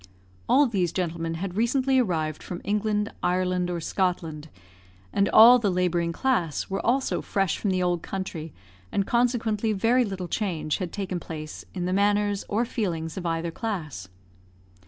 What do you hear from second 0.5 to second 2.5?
these gentlemen had recently arrived